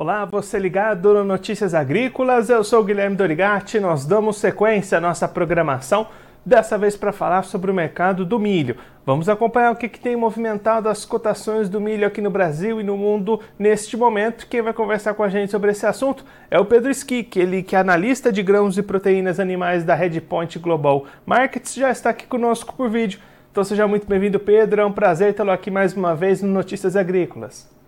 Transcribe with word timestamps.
Olá, 0.00 0.24
você 0.24 0.58
ligado 0.58 1.12
no 1.12 1.22
Notícias 1.22 1.74
Agrícolas, 1.74 2.48
eu 2.48 2.64
sou 2.64 2.80
o 2.80 2.84
Guilherme 2.84 3.16
Dorigatti, 3.16 3.78
nós 3.78 4.06
damos 4.06 4.38
sequência 4.38 4.96
à 4.96 5.00
nossa 5.00 5.28
programação, 5.28 6.06
dessa 6.42 6.78
vez 6.78 6.96
para 6.96 7.12
falar 7.12 7.42
sobre 7.42 7.70
o 7.70 7.74
mercado 7.74 8.24
do 8.24 8.38
milho. 8.38 8.76
Vamos 9.04 9.28
acompanhar 9.28 9.72
o 9.72 9.76
que, 9.76 9.90
que 9.90 10.00
tem 10.00 10.16
movimentado 10.16 10.88
as 10.88 11.04
cotações 11.04 11.68
do 11.68 11.82
milho 11.82 12.06
aqui 12.06 12.22
no 12.22 12.30
Brasil 12.30 12.80
e 12.80 12.82
no 12.82 12.96
mundo 12.96 13.40
neste 13.58 13.94
momento. 13.94 14.46
Quem 14.46 14.62
vai 14.62 14.72
conversar 14.72 15.12
com 15.12 15.22
a 15.22 15.28
gente 15.28 15.50
sobre 15.50 15.70
esse 15.70 15.84
assunto 15.84 16.24
é 16.50 16.58
o 16.58 16.64
Pedro 16.64 16.90
Skick, 16.90 17.38
ele 17.38 17.62
que 17.62 17.76
é 17.76 17.78
analista 17.78 18.32
de 18.32 18.42
grãos 18.42 18.78
e 18.78 18.82
proteínas 18.82 19.38
animais 19.38 19.84
da 19.84 19.94
Redpoint 19.94 20.58
Global 20.60 21.04
Markets, 21.26 21.74
já 21.74 21.90
está 21.90 22.08
aqui 22.08 22.26
conosco 22.26 22.74
por 22.74 22.88
vídeo. 22.88 23.20
Então 23.52 23.62
seja 23.62 23.86
muito 23.86 24.06
bem-vindo, 24.06 24.40
Pedro, 24.40 24.80
é 24.80 24.86
um 24.86 24.92
prazer 24.92 25.34
tê-lo 25.34 25.50
aqui 25.50 25.70
mais 25.70 25.94
uma 25.94 26.16
vez 26.16 26.40
no 26.40 26.48
Notícias 26.48 26.96
Agrícolas. 26.96 27.79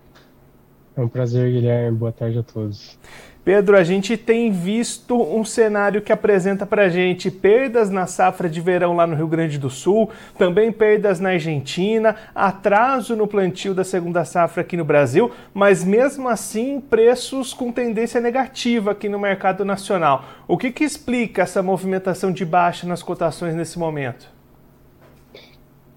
É 0.97 1.01
um 1.01 1.09
prazer, 1.09 1.51
Guilherme. 1.51 1.97
Boa 1.97 2.13
tarde 2.13 2.39
a 2.39 2.43
todos. 2.43 2.99
Pedro, 3.45 3.77
a 3.77 3.83
gente 3.83 4.17
tem 4.17 4.53
visto 4.53 5.21
um 5.21 5.45
cenário 5.45 6.01
que 6.01 6.13
apresenta 6.13 6.65
para 6.65 6.85
a 6.85 6.89
gente 6.89 7.29
perdas 7.29 7.91
na 7.91 8.07
safra 8.07 8.49
de 8.49 8.61
verão 8.61 8.95
lá 8.95 9.05
no 9.05 9.17
Rio 9.17 9.27
Grande 9.27 9.59
do 9.59 9.69
Sul, 9.69 10.11
também 10.39 10.71
perdas 10.71 11.19
na 11.19 11.31
Argentina, 11.31 12.15
atraso 12.33 13.17
no 13.17 13.27
plantio 13.27 13.75
da 13.75 13.83
segunda 13.83 14.25
safra 14.25 14.61
aqui 14.61 14.77
no 14.77 14.85
Brasil, 14.85 15.33
mas 15.53 15.83
mesmo 15.83 16.29
assim 16.29 16.81
preços 16.81 17.53
com 17.53 17.73
tendência 17.73 18.21
negativa 18.21 18.93
aqui 18.93 19.09
no 19.09 19.19
mercado 19.19 19.65
nacional. 19.65 20.25
O 20.47 20.57
que, 20.57 20.71
que 20.71 20.85
explica 20.85 21.43
essa 21.43 21.65
movimentação 21.65 22.31
de 22.31 22.45
baixa 22.45 22.87
nas 22.87 23.03
cotações 23.03 23.57
nesse 23.57 23.77
momento? 23.77 24.31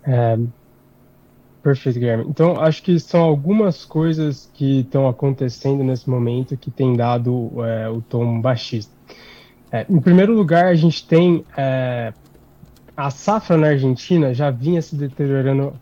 É, 0.04 0.36
Perfeito, 1.66 1.98
Guilherme. 1.98 2.26
Então, 2.30 2.62
acho 2.62 2.84
que 2.84 3.00
são 3.00 3.22
algumas 3.22 3.84
coisas 3.84 4.48
que 4.54 4.82
estão 4.82 5.08
acontecendo 5.08 5.84
nesse 5.84 6.08
momento 6.08 6.56
que 6.56 6.70
tem 6.70 6.96
dado 6.96 7.54
é, 7.66 7.90
o 7.90 8.02
tom 8.02 8.40
baixista. 8.40 8.94
É, 9.72 9.84
em 9.90 10.00
primeiro 10.00 10.36
lugar, 10.36 10.66
a 10.66 10.76
gente 10.76 11.08
tem 11.08 11.44
é, 11.58 12.14
a 12.96 13.10
safra 13.10 13.58
na 13.58 13.70
Argentina 13.70 14.32
já 14.32 14.52
vinha 14.52 14.80
se 14.80 14.96
deteriorando 14.96 15.74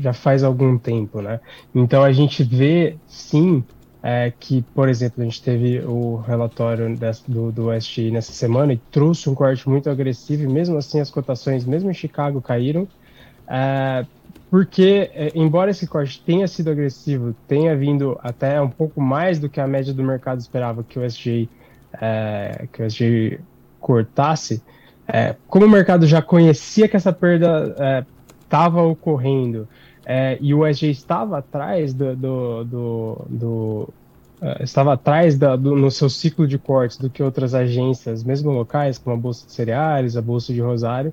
já 0.00 0.12
faz 0.12 0.42
algum 0.42 0.76
tempo, 0.76 1.22
né? 1.22 1.38
Então 1.72 2.02
a 2.02 2.10
gente 2.10 2.42
vê 2.42 2.96
sim 3.06 3.62
é, 4.02 4.32
que, 4.36 4.62
por 4.74 4.88
exemplo, 4.88 5.22
a 5.22 5.24
gente 5.24 5.40
teve 5.40 5.78
o 5.78 6.16
relatório 6.16 6.92
do, 7.28 7.52
do 7.52 7.72
SGI 7.72 8.10
nessa 8.10 8.32
semana 8.32 8.72
e 8.72 8.78
trouxe 8.90 9.30
um 9.30 9.34
corte 9.36 9.68
muito 9.68 9.88
agressivo, 9.88 10.42
e 10.42 10.48
mesmo 10.48 10.76
assim 10.76 10.98
as 10.98 11.08
cotações, 11.08 11.64
mesmo 11.64 11.88
em 11.88 11.94
Chicago, 11.94 12.42
caíram. 12.42 12.88
É, 13.48 14.04
porque, 14.50 15.10
é, 15.14 15.32
embora 15.34 15.70
esse 15.70 15.86
corte 15.86 16.20
tenha 16.24 16.46
sido 16.46 16.70
agressivo, 16.70 17.34
tenha 17.46 17.76
vindo 17.76 18.18
até 18.22 18.60
um 18.60 18.68
pouco 18.68 19.00
mais 19.00 19.38
do 19.38 19.48
que 19.48 19.60
a 19.60 19.66
média 19.66 19.92
do 19.92 20.02
mercado 20.02 20.40
esperava 20.40 20.82
que 20.82 20.98
o 20.98 21.04
SG, 21.04 21.48
é, 22.00 22.66
que 22.72 22.82
o 22.82 22.86
SG 22.86 23.40
cortasse, 23.80 24.62
é, 25.06 25.36
como 25.46 25.66
o 25.66 25.68
mercado 25.68 26.06
já 26.06 26.20
conhecia 26.20 26.88
que 26.88 26.96
essa 26.96 27.12
perda 27.12 28.04
estava 28.42 28.80
é, 28.80 28.82
ocorrendo 28.82 29.66
é, 30.04 30.38
e 30.40 30.54
o 30.54 30.66
SG 30.66 30.90
estava 30.90 31.38
atrás 31.38 31.92
do, 31.92 32.16
do, 32.16 32.64
do, 32.64 33.26
do 33.28 33.88
é, 34.40 34.62
estava 34.62 34.94
atrás 34.94 35.36
da, 35.36 35.56
do, 35.56 35.76
no 35.76 35.90
seu 35.90 36.08
ciclo 36.08 36.46
de 36.46 36.58
cortes 36.58 36.96
do 36.96 37.10
que 37.10 37.22
outras 37.22 37.54
agências, 37.54 38.24
mesmo 38.24 38.50
locais, 38.50 38.96
como 38.96 39.14
a 39.16 39.18
Bolsa 39.18 39.46
de 39.46 39.52
Cereais, 39.52 40.16
a 40.16 40.22
Bolsa 40.22 40.52
de 40.52 40.60
Rosário, 40.60 41.12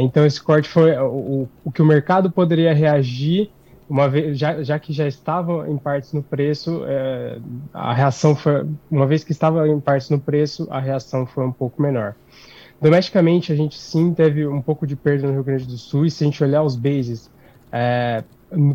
então 0.00 0.26
esse 0.26 0.42
corte 0.42 0.68
foi 0.68 0.96
o, 0.96 1.48
o 1.64 1.72
que 1.72 1.82
o 1.82 1.86
mercado 1.86 2.30
poderia 2.30 2.74
reagir 2.74 3.50
uma 3.88 4.08
vez 4.08 4.36
já, 4.36 4.62
já 4.62 4.78
que 4.78 4.92
já 4.92 5.06
estava 5.06 5.68
em 5.70 5.78
partes 5.78 6.12
no 6.12 6.22
preço, 6.22 6.82
é, 6.86 7.38
a 7.72 7.94
reação 7.94 8.34
foi 8.34 8.66
uma 8.90 9.06
vez 9.06 9.22
que 9.22 9.32
estava 9.32 9.66
em 9.68 9.80
partes 9.80 10.10
no 10.10 10.18
preço, 10.18 10.66
a 10.70 10.80
reação 10.80 11.24
foi 11.24 11.44
um 11.44 11.52
pouco 11.52 11.80
menor. 11.80 12.14
Domesticamente 12.80 13.52
a 13.52 13.56
gente 13.56 13.78
sim 13.78 14.12
teve 14.12 14.46
um 14.46 14.60
pouco 14.60 14.86
de 14.86 14.96
perda 14.96 15.26
no 15.26 15.32
Rio 15.34 15.44
Grande 15.44 15.66
do 15.66 15.78
Sul 15.78 16.04
e 16.04 16.10
se 16.10 16.24
a 16.24 16.26
gente 16.26 16.42
olhar 16.42 16.62
os 16.62 16.76
bases, 16.76 17.30
é, 17.72 18.24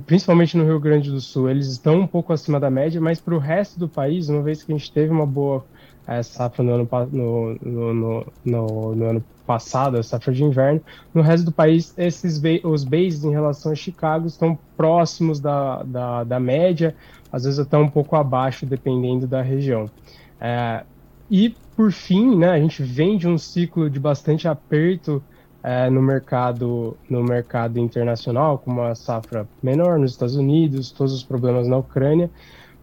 principalmente 0.05 0.57
no 0.57 0.65
Rio 0.65 0.79
Grande 0.79 1.11
do 1.11 1.19
Sul, 1.19 1.49
eles 1.49 1.67
estão 1.67 1.99
um 1.99 2.07
pouco 2.07 2.33
acima 2.33 2.59
da 2.59 2.69
média, 2.69 2.99
mas 2.99 3.19
para 3.19 3.35
o 3.35 3.39
resto 3.39 3.77
do 3.77 3.87
país, 3.87 4.29
uma 4.29 4.41
vez 4.41 4.63
que 4.63 4.71
a 4.71 4.77
gente 4.77 4.91
teve 4.91 5.11
uma 5.11 5.25
boa 5.25 5.65
é, 6.11 6.21
safra 6.21 6.61
no 6.61 6.73
ano, 6.73 6.89
no, 7.11 7.55
no, 7.61 7.93
no, 7.93 8.25
no, 8.43 8.95
no 8.95 9.05
ano 9.05 9.23
passado, 9.47 9.97
a 9.97 10.03
safra 10.03 10.33
de 10.33 10.43
inverno. 10.43 10.81
No 11.13 11.21
resto 11.21 11.45
do 11.45 11.51
país, 11.53 11.93
esses 11.97 12.41
os 12.63 12.83
bases 12.83 13.23
em 13.23 13.31
relação 13.31 13.71
a 13.71 13.75
Chicago 13.75 14.27
estão 14.27 14.57
próximos 14.75 15.39
da, 15.39 15.83
da, 15.83 16.23
da 16.25 16.39
média, 16.39 16.93
às 17.31 17.45
vezes 17.45 17.59
até 17.59 17.77
um 17.77 17.87
pouco 17.87 18.17
abaixo, 18.17 18.65
dependendo 18.65 19.25
da 19.25 19.41
região. 19.41 19.89
É, 20.39 20.83
e, 21.29 21.55
por 21.77 21.93
fim, 21.93 22.35
né, 22.35 22.49
a 22.49 22.59
gente 22.59 22.83
vem 22.83 23.17
de 23.17 23.27
um 23.27 23.37
ciclo 23.37 23.89
de 23.89 23.99
bastante 23.99 24.49
aperto 24.49 25.23
é, 25.63 25.89
no 25.89 26.01
mercado 26.01 26.97
no 27.09 27.23
mercado 27.23 27.79
internacional, 27.79 28.57
com 28.57 28.71
uma 28.71 28.95
safra 28.95 29.47
menor 29.63 29.97
nos 29.97 30.11
Estados 30.11 30.35
Unidos, 30.35 30.91
todos 30.91 31.13
os 31.13 31.23
problemas 31.23 31.67
na 31.69 31.77
Ucrânia. 31.77 32.29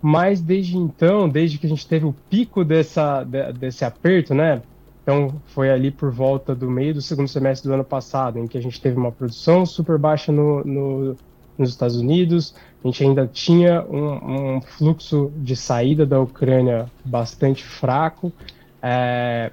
Mas 0.01 0.41
desde 0.41 0.77
então, 0.77 1.29
desde 1.29 1.59
que 1.59 1.67
a 1.67 1.69
gente 1.69 1.87
teve 1.87 2.07
o 2.07 2.15
pico 2.31 2.65
dessa, 2.65 3.25
de, 3.25 3.53
desse 3.55 3.85
aperto, 3.85 4.35
né? 4.35 4.63
Então 5.03 5.35
foi 5.47 5.71
ali 5.71 5.91
por 5.91 6.11
volta 6.11 6.55
do 6.55 6.71
meio 6.71 6.95
do 6.95 7.03
segundo 7.03 7.29
semestre 7.29 7.69
do 7.69 7.75
ano 7.75 7.85
passado, 7.85 8.39
em 8.39 8.47
que 8.47 8.59
a 8.59 8.61
gente 8.61 8.81
teve 8.81 8.97
uma 8.97 9.11
produção 9.11 9.65
super 9.65 9.99
baixa 9.99 10.31
no, 10.31 10.63
no 10.65 11.17
nos 11.59 11.71
Estados 11.71 11.97
Unidos, 11.97 12.55
a 12.83 12.87
gente 12.87 13.03
ainda 13.03 13.27
tinha 13.27 13.83
um, 13.83 14.57
um, 14.57 14.61
fluxo 14.61 15.33
de 15.37 15.57
saída 15.57 16.07
da 16.07 16.21
Ucrânia 16.21 16.87
bastante 17.05 17.65
fraco, 17.65 18.33
é, 18.81 19.51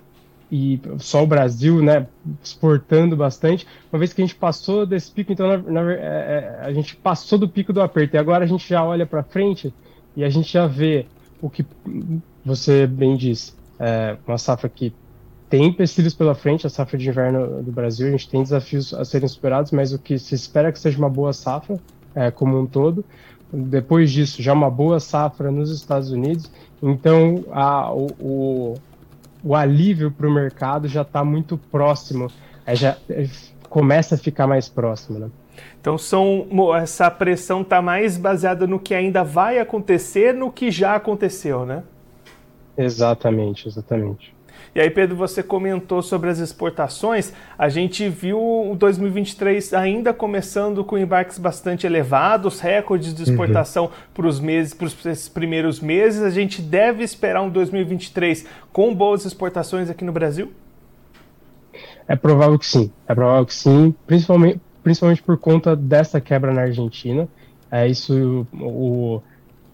e 0.52 0.80
só 1.00 1.24
o 1.24 1.28
Brasil, 1.28 1.82
né, 1.82 2.06
exportando 2.44 3.18
bastante. 3.18 3.66
Uma 3.92 3.98
vez 3.98 4.14
que 4.14 4.22
a 4.22 4.26
gente 4.26 4.36
passou 4.36 4.86
desse 4.86 5.12
pico, 5.12 5.34
então 5.34 5.48
na, 5.48 5.58
na, 5.58 5.92
é, 5.92 5.96
é, 5.96 6.60
a 6.62 6.72
gente 6.72 6.96
passou 6.96 7.40
do 7.40 7.50
pico 7.50 7.74
do 7.74 7.82
aperto, 7.82 8.16
e 8.16 8.20
agora 8.20 8.44
a 8.44 8.48
gente 8.48 8.70
já 8.70 8.84
olha 8.84 9.08
para 9.08 9.24
frente 9.24 9.74
e 10.16 10.24
a 10.24 10.30
gente 10.30 10.52
já 10.52 10.68
vê 10.68 11.06
o 11.42 11.50
que 11.50 11.66
você 12.44 12.88
bem 12.88 13.16
disse, 13.16 13.53
é 13.80 14.18
uma 14.28 14.38
safra 14.38 14.70
que 14.70 14.94
tem 15.50 15.66
empecilhos 15.66 16.14
pela 16.14 16.34
frente, 16.34 16.66
a 16.66 16.70
safra 16.70 16.98
de 16.98 17.08
inverno 17.08 17.62
do 17.62 17.72
Brasil, 17.72 18.08
a 18.08 18.12
gente 18.12 18.30
tem 18.30 18.42
desafios 18.42 18.94
a 18.94 19.06
serem 19.06 19.28
superados, 19.28 19.72
mas 19.72 19.94
o 19.94 20.00
que 20.00 20.18
se 20.18 20.34
espera 20.34 20.70
é 20.70 20.72
que 20.72 20.80
seja 20.80 20.98
uma 20.98 21.09
boa 21.09 21.34
safra 21.34 21.80
é, 22.16 22.31
como 22.31 22.59
um 22.59 22.66
todo. 22.66 23.06
Depois 23.53 24.12
disso, 24.12 24.42
já 24.42 24.53
uma 24.53 24.72
boa 24.72 25.00
safra 25.00 25.52
nos 25.52 25.70
Estados 25.70 26.12
Unidos, 26.12 26.50
então 26.82 27.46
a, 27.52 27.94
o, 27.94 28.08
o, 28.20 28.74
o 29.44 29.56
alívio 29.56 30.12
para 30.12 30.28
o 30.28 30.34
mercado 30.34 30.88
já 30.88 31.03
está 31.03 31.24
muito 31.24 31.58
próximo, 31.58 32.30
é, 32.66 32.76
já 32.76 32.97
é, 33.09 33.28
começa 33.70 34.16
a 34.16 34.18
ficar 34.18 34.47
mais 34.47 34.68
próximo. 34.68 35.20
Né? 35.20 35.30
Então 35.80 35.98
são, 35.98 36.48
essa 36.82 37.10
pressão 37.12 37.62
está 37.62 37.82
mais 37.82 38.18
baseada 38.18 38.66
no 38.66 38.80
que 38.80 38.94
ainda 38.94 39.24
vai 39.24 39.60
acontecer, 39.60 40.34
no 40.34 40.52
que 40.52 40.72
já 40.72 40.96
aconteceu, 40.96 41.66
né? 41.66 41.84
Exatamente, 42.78 43.68
exatamente. 43.68 44.36
E 44.76 44.80
aí, 44.82 44.90
Pedro, 44.90 45.16
você 45.16 45.42
comentou 45.42 46.02
sobre 46.02 46.30
as 46.30 46.40
exportações. 46.40 47.32
A 47.58 47.70
gente 47.70 48.10
viu 48.10 48.38
o 48.38 48.76
2023 48.76 49.74
ainda 49.74 50.14
começando 50.14 50.84
com 50.84 50.98
embarques 50.98 51.38
bastante 51.38 51.88
elevados, 51.88 52.60
recordes 52.60 53.14
de 53.14 53.24
exportação 53.24 53.86
uhum. 53.86 53.92
para 54.14 54.28
os 54.28 54.38
meses, 54.42 54.74
para 54.74 54.88
os 54.88 55.30
primeiros 55.30 55.80
meses. 55.80 56.22
A 56.22 56.30
gente 56.30 56.62
deve 56.62 57.06
esperar 57.06 57.42
um 57.42 57.50
2023 57.50 58.46
com 58.74 58.94
boas 58.94 59.24
exportações 59.24 59.90
aqui 59.90 60.04
no 60.04 60.12
Brasil? 60.12 60.52
É 62.06 62.18
provável 62.18 62.60
que 62.60 62.68
sim. 62.68 62.92
É 63.08 63.16
provável 63.16 63.46
que 63.46 63.54
sim, 63.54 63.96
principalmente 64.06 64.60
principalmente 64.85 65.23
por 65.23 65.35
conta 65.35 65.76
dessa 65.76 66.22
quebra 66.22 66.53
na 66.53 66.61
Argentina. 66.61 67.28
É 67.72 67.87
isso, 67.87 68.46
o, 68.53 69.20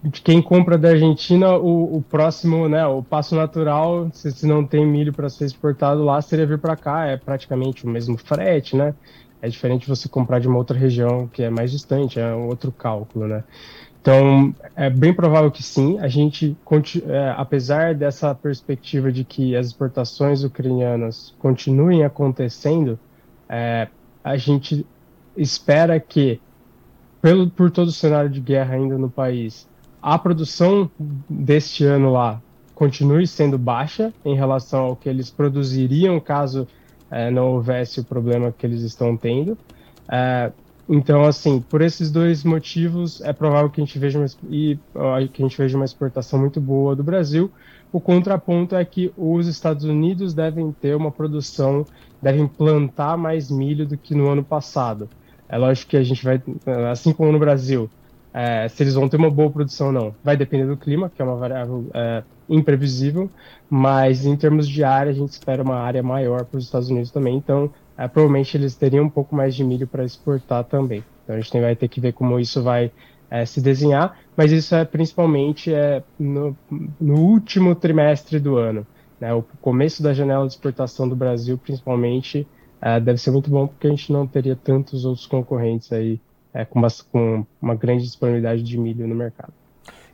de 0.02 0.22
quem 0.22 0.40
compra 0.40 0.78
da 0.78 0.88
Argentina, 0.88 1.54
o, 1.54 1.98
o, 1.98 2.02
próximo, 2.02 2.66
né, 2.66 2.86
o 2.86 3.02
passo 3.02 3.34
natural, 3.36 4.08
se, 4.14 4.32
se 4.32 4.46
não 4.46 4.66
tem 4.66 4.86
milho 4.86 5.12
para 5.12 5.28
ser 5.28 5.44
exportado 5.44 6.02
lá, 6.02 6.22
seria 6.22 6.46
vir 6.46 6.58
para 6.58 6.76
cá, 6.76 7.04
é 7.04 7.18
praticamente 7.18 7.84
o 7.84 7.90
mesmo 7.90 8.16
frete, 8.16 8.74
né? 8.74 8.94
É 9.42 9.50
diferente 9.50 9.86
você 9.86 10.08
comprar 10.08 10.38
de 10.38 10.48
uma 10.48 10.56
outra 10.56 10.78
região 10.78 11.28
que 11.28 11.42
é 11.42 11.50
mais 11.50 11.70
distante, 11.70 12.18
é 12.18 12.32
outro 12.32 12.72
cálculo, 12.72 13.28
né? 13.28 13.44
Então, 14.00 14.54
é 14.74 14.88
bem 14.88 15.12
provável 15.12 15.50
que 15.50 15.62
sim. 15.62 15.98
A 15.98 16.08
gente, 16.08 16.56
é, 17.06 17.34
apesar 17.36 17.94
dessa 17.94 18.34
perspectiva 18.34 19.12
de 19.12 19.24
que 19.24 19.54
as 19.54 19.66
exportações 19.66 20.42
ucranianas 20.42 21.34
continuem 21.38 22.02
acontecendo, 22.02 22.98
é, 23.46 23.88
a 24.24 24.36
gente 24.36 24.86
espera 25.36 25.98
que, 26.00 26.40
pelo, 27.20 27.50
por 27.50 27.70
todo 27.70 27.88
o 27.88 27.92
cenário 27.92 28.30
de 28.30 28.40
guerra 28.40 28.74
ainda 28.74 28.98
no 28.98 29.10
país, 29.10 29.68
a 30.00 30.18
produção 30.18 30.90
deste 31.28 31.84
ano 31.84 32.12
lá 32.12 32.40
continue 32.74 33.26
sendo 33.26 33.56
baixa 33.58 34.12
em 34.24 34.34
relação 34.34 34.86
ao 34.86 34.96
que 34.96 35.08
eles 35.08 35.30
produziriam 35.30 36.18
caso 36.18 36.66
é, 37.10 37.30
não 37.30 37.52
houvesse 37.52 38.00
o 38.00 38.04
problema 38.04 38.52
que 38.52 38.66
eles 38.66 38.82
estão 38.82 39.16
tendo. 39.16 39.56
É, 40.10 40.50
Então, 40.88 41.22
assim, 41.24 41.60
por 41.60 41.80
esses 41.80 42.10
dois 42.10 42.42
motivos, 42.44 43.20
é 43.20 43.32
provável 43.32 43.70
que 43.70 43.80
a 43.80 43.84
gente 43.84 43.98
veja 43.98 44.18
uma, 44.18 44.26
e, 44.50 44.78
que 45.32 45.42
a 45.42 45.46
gente 45.46 45.56
veja 45.56 45.76
uma 45.76 45.84
exportação 45.84 46.38
muito 46.40 46.60
boa 46.60 46.96
do 46.96 47.04
Brasil. 47.04 47.50
O 47.92 48.00
contraponto 48.00 48.74
é 48.74 48.84
que 48.84 49.12
os 49.16 49.46
Estados 49.46 49.84
Unidos 49.84 50.34
devem 50.34 50.72
ter 50.72 50.96
uma 50.96 51.10
produção, 51.10 51.86
devem 52.20 52.46
plantar 52.48 53.16
mais 53.16 53.50
milho 53.50 53.86
do 53.86 53.96
que 53.96 54.14
no 54.14 54.28
ano 54.28 54.42
passado. 54.42 55.08
É 55.52 55.58
lógico 55.58 55.90
que 55.90 55.96
a 55.98 56.02
gente 56.02 56.24
vai, 56.24 56.42
assim 56.90 57.12
como 57.12 57.30
no 57.30 57.38
Brasil, 57.38 57.90
é, 58.32 58.66
se 58.68 58.82
eles 58.82 58.94
vão 58.94 59.06
ter 59.06 59.18
uma 59.18 59.30
boa 59.30 59.50
produção 59.50 59.88
ou 59.88 59.92
não, 59.92 60.14
vai 60.24 60.34
depender 60.34 60.64
do 60.64 60.78
clima, 60.78 61.10
que 61.14 61.20
é 61.20 61.24
uma 61.24 61.36
variável 61.36 61.86
é, 61.92 62.22
imprevisível, 62.48 63.30
mas 63.68 64.24
em 64.24 64.34
termos 64.34 64.66
de 64.66 64.82
área, 64.82 65.12
a 65.12 65.14
gente 65.14 65.28
espera 65.28 65.62
uma 65.62 65.76
área 65.76 66.02
maior 66.02 66.46
para 66.46 66.56
os 66.56 66.64
Estados 66.64 66.88
Unidos 66.88 67.10
também, 67.10 67.36
então 67.36 67.70
é, 67.98 68.08
provavelmente 68.08 68.56
eles 68.56 68.74
teriam 68.74 69.04
um 69.04 69.10
pouco 69.10 69.36
mais 69.36 69.54
de 69.54 69.62
milho 69.62 69.86
para 69.86 70.04
exportar 70.04 70.64
também. 70.64 71.04
Então 71.22 71.36
a 71.36 71.40
gente 71.40 71.60
vai 71.60 71.76
ter 71.76 71.88
que 71.88 72.00
ver 72.00 72.14
como 72.14 72.40
isso 72.40 72.62
vai 72.62 72.90
é, 73.30 73.44
se 73.44 73.60
desenhar, 73.60 74.18
mas 74.34 74.50
isso 74.52 74.74
é 74.74 74.86
principalmente 74.86 75.72
é, 75.72 76.02
no, 76.18 76.56
no 76.98 77.14
último 77.20 77.74
trimestre 77.74 78.40
do 78.40 78.56
ano. 78.56 78.86
Né, 79.20 79.34
o 79.34 79.44
começo 79.60 80.02
da 80.02 80.14
janela 80.14 80.46
de 80.46 80.54
exportação 80.54 81.06
do 81.06 81.14
Brasil, 81.14 81.58
principalmente, 81.58 82.48
é, 82.82 82.98
deve 82.98 83.18
ser 83.18 83.30
muito 83.30 83.48
bom 83.48 83.68
porque 83.68 83.86
a 83.86 83.90
gente 83.90 84.12
não 84.12 84.26
teria 84.26 84.56
tantos 84.56 85.04
outros 85.04 85.24
concorrentes 85.24 85.92
aí 85.92 86.20
é, 86.52 86.64
com, 86.64 86.80
uma, 86.80 86.88
com 87.12 87.46
uma 87.60 87.76
grande 87.76 88.02
disponibilidade 88.02 88.62
de 88.62 88.76
milho 88.76 89.06
no 89.06 89.14
mercado. 89.14 89.52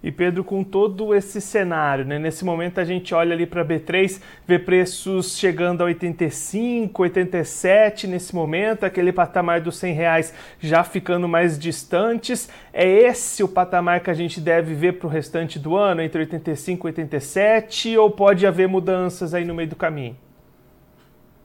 E 0.00 0.12
Pedro, 0.12 0.44
com 0.44 0.62
todo 0.62 1.12
esse 1.12 1.40
cenário, 1.40 2.04
né, 2.04 2.20
nesse 2.20 2.44
momento 2.44 2.78
a 2.78 2.84
gente 2.84 3.12
olha 3.12 3.32
ali 3.32 3.46
para 3.46 3.64
B3, 3.64 4.20
vê 4.46 4.56
preços 4.56 5.36
chegando 5.36 5.80
a 5.80 5.86
85, 5.86 7.02
87 7.02 8.06
nesse 8.06 8.32
momento, 8.32 8.84
aquele 8.84 9.12
patamar 9.12 9.60
dos 9.60 9.76
100 9.78 9.94
reais 9.94 10.34
já 10.60 10.84
ficando 10.84 11.26
mais 11.26 11.58
distantes. 11.58 12.48
É 12.72 12.86
esse 12.86 13.42
o 13.42 13.48
patamar 13.48 14.00
que 14.00 14.10
a 14.10 14.14
gente 14.14 14.40
deve 14.40 14.72
ver 14.72 14.98
para 14.98 15.08
o 15.08 15.10
restante 15.10 15.58
do 15.58 15.74
ano, 15.74 16.00
entre 16.00 16.20
85 16.20 16.86
e 16.86 16.90
87, 16.90 17.96
ou 17.96 18.08
pode 18.08 18.46
haver 18.46 18.68
mudanças 18.68 19.34
aí 19.34 19.44
no 19.44 19.54
meio 19.54 19.70
do 19.70 19.76
caminho? 19.76 20.16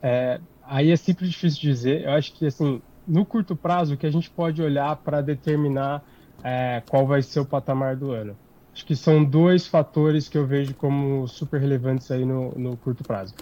É, 0.03 0.41
aí 0.61 0.91
é 0.91 0.95
sempre 0.97 1.27
difícil 1.27 1.61
dizer. 1.61 2.03
Eu 2.03 2.11
acho 2.11 2.33
que 2.33 2.45
assim, 2.45 2.81
no 3.07 3.25
curto 3.25 3.55
prazo, 3.55 3.95
que 3.95 4.05
a 4.05 4.11
gente 4.11 4.29
pode 4.29 4.61
olhar 4.61 4.93
para 4.97 5.21
determinar 5.21 6.03
é, 6.43 6.83
qual 6.89 7.07
vai 7.07 7.21
ser 7.21 7.39
o 7.39 7.45
patamar 7.45 7.95
do 7.95 8.11
ano. 8.11 8.35
Acho 8.73 8.85
que 8.85 8.95
são 8.95 9.23
dois 9.23 9.65
fatores 9.65 10.27
que 10.27 10.37
eu 10.37 10.45
vejo 10.45 10.73
como 10.73 11.27
super 11.27 11.61
relevantes 11.61 12.11
aí 12.11 12.25
no, 12.25 12.51
no 12.51 12.75
curto 12.75 13.03
prazo. 13.03 13.33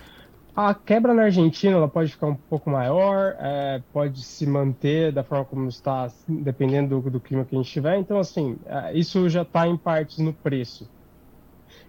A 0.53 0.73
quebra 0.73 1.13
na 1.13 1.23
Argentina 1.23 1.77
ela 1.77 1.87
pode 1.87 2.11
ficar 2.11 2.27
um 2.27 2.35
pouco 2.35 2.69
maior, 2.69 3.35
é, 3.39 3.81
pode 3.93 4.21
se 4.21 4.45
manter 4.45 5.13
da 5.13 5.23
forma 5.23 5.45
como 5.45 5.69
está, 5.69 6.11
dependendo 6.27 6.99
do, 6.99 7.09
do 7.09 7.19
clima 7.21 7.45
que 7.45 7.55
a 7.55 7.57
gente 7.57 7.71
tiver. 7.71 7.97
Então, 7.97 8.19
assim, 8.19 8.57
é, 8.65 8.93
isso 8.93 9.29
já 9.29 9.43
está 9.43 9.65
em 9.65 9.77
partes 9.77 10.17
no 10.17 10.33
preço. 10.33 10.89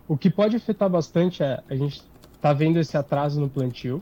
O 0.07 0.17
que 0.17 0.31
pode 0.31 0.55
afetar 0.55 0.89
bastante 0.89 1.43
é 1.43 1.61
a 1.69 1.75
gente 1.75 2.05
está 2.35 2.53
vendo 2.53 2.79
esse 2.79 2.97
atraso 2.97 3.41
no 3.41 3.49
plantio, 3.49 4.01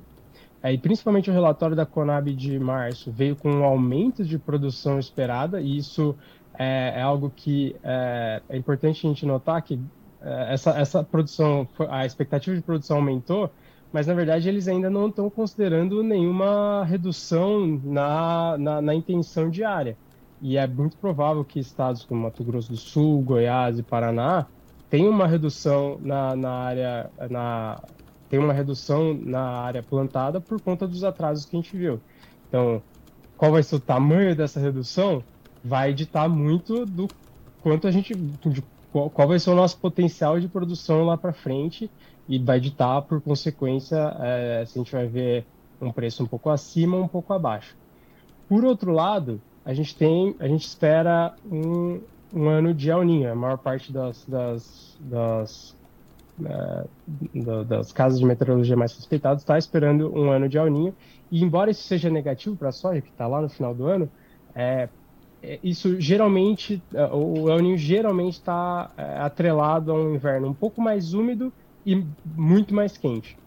e 0.62 0.76
principalmente 0.76 1.30
o 1.30 1.32
relatório 1.32 1.74
da 1.74 1.86
Conab 1.86 2.34
de 2.34 2.58
março 2.58 3.10
veio 3.10 3.34
com 3.34 3.50
um 3.50 3.64
aumento 3.64 4.22
de 4.24 4.38
produção 4.38 4.98
esperada, 4.98 5.60
e 5.60 5.78
isso 5.78 6.14
é, 6.58 6.92
é 6.96 7.02
algo 7.02 7.32
que 7.34 7.74
é, 7.82 8.42
é, 8.46 8.56
importante 8.56 9.06
a 9.06 9.08
gente 9.08 9.24
notar 9.24 9.62
que 9.62 9.80
é, 10.20 10.52
essa, 10.52 10.70
essa 10.78 11.02
produção, 11.02 11.66
a 11.88 12.04
expectativa 12.04 12.54
de 12.54 12.60
produção 12.60 12.98
aumentou, 12.98 13.50
mas 13.90 14.06
na 14.06 14.12
verdade 14.12 14.48
eles 14.48 14.68
ainda 14.68 14.90
não 14.90 15.08
estão 15.08 15.30
considerando 15.30 16.02
nenhuma 16.02 16.84
redução 16.84 17.80
na, 17.82 18.58
na, 18.58 18.82
na, 18.82 18.94
intenção 18.94 19.48
diária. 19.48 19.96
E 20.42 20.58
é 20.58 20.66
muito 20.66 20.96
provável 20.98 21.44
que 21.44 21.58
estados 21.58 22.04
como 22.04 22.22
Mato 22.22 22.44
Grosso 22.44 22.70
do 22.70 22.76
Sul, 22.76 23.22
Goiás 23.22 23.78
e 23.78 23.82
Paraná 23.82 24.46
tenham 24.90 25.10
uma 25.10 25.26
redução 25.26 25.98
na, 26.02 26.36
na 26.36 26.50
área 26.50 27.10
na 27.30 27.80
tem 28.30 28.38
uma 28.38 28.54
redução 28.54 29.12
na 29.12 29.42
área 29.42 29.82
plantada 29.82 30.40
por 30.40 30.58
conta 30.60 30.86
dos 30.86 31.04
atrasos 31.04 31.44
que 31.44 31.54
a 31.54 31.60
gente 31.60 31.76
viu. 31.76 32.00
Então, 32.48 32.82
qual 33.36 33.52
vai 33.52 33.62
ser 33.62 33.76
o 33.76 33.80
tamanho 33.80 34.34
dessa 34.34 34.58
redução? 34.58 35.22
vai 35.62 35.90
editar 35.90 36.28
muito 36.28 36.86
do 36.86 37.08
quanto 37.62 37.86
a 37.86 37.90
gente. 37.90 38.14
De 38.14 38.62
qual, 38.92 39.08
qual 39.10 39.28
vai 39.28 39.38
ser 39.38 39.50
o 39.50 39.54
nosso 39.54 39.78
potencial 39.78 40.40
de 40.40 40.48
produção 40.48 41.04
lá 41.04 41.16
para 41.16 41.32
frente 41.32 41.90
e 42.28 42.38
vai 42.38 42.58
editar, 42.58 43.02
por 43.02 43.20
consequência, 43.20 43.96
é, 44.20 44.64
se 44.66 44.78
a 44.78 44.82
gente 44.82 44.92
vai 44.92 45.06
ver 45.06 45.44
um 45.80 45.92
preço 45.92 46.22
um 46.22 46.26
pouco 46.26 46.50
acima 46.50 46.96
um 46.96 47.08
pouco 47.08 47.32
abaixo. 47.32 47.76
Por 48.48 48.64
outro 48.64 48.92
lado, 48.92 49.40
a 49.64 49.72
gente 49.72 49.94
tem, 49.94 50.34
a 50.38 50.46
gente 50.46 50.66
espera 50.66 51.34
um, 51.50 52.00
um 52.32 52.48
ano 52.48 52.74
de 52.74 52.90
El. 52.90 53.30
A 53.30 53.34
maior 53.34 53.58
parte 53.58 53.92
das, 53.92 54.24
das, 54.26 54.96
das, 55.00 55.76
das 57.66 57.92
casas 57.92 58.18
de 58.18 58.24
meteorologia 58.24 58.76
mais 58.76 58.94
respeitadas 58.94 59.42
está 59.42 59.58
esperando 59.58 60.12
um 60.16 60.30
ano 60.30 60.48
de 60.48 60.58
El. 60.58 60.94
E 61.30 61.42
embora 61.42 61.70
isso 61.70 61.82
seja 61.82 62.10
negativo 62.10 62.56
para 62.56 62.70
a 62.70 62.72
soja, 62.72 63.00
que 63.00 63.10
está 63.10 63.26
lá 63.26 63.40
no 63.40 63.48
final 63.48 63.74
do 63.74 63.86
ano, 63.86 64.10
é, 64.54 64.88
é, 65.42 65.58
isso 65.62 66.00
geralmente, 66.00 66.82
é, 66.92 67.04
o 67.12 67.48
El 67.50 67.76
geralmente 67.76 68.34
está 68.34 68.90
é, 68.96 69.18
atrelado 69.18 69.92
a 69.92 69.94
um 69.94 70.14
inverno 70.14 70.48
um 70.48 70.54
pouco 70.54 70.80
mais 70.80 71.14
úmido 71.14 71.52
e 71.84 72.04
muito 72.24 72.74
mais 72.74 72.96
quente. 72.96 73.38